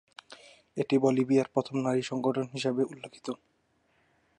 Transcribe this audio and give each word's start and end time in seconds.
এটি 0.77 0.95
বলিভিয়ার 0.97 1.47
প্রথম 1.53 1.75
নারী 1.85 2.01
সংগঠন 2.01 2.45
হিসেবে 2.53 2.81
উল্লেখিত। 2.83 3.27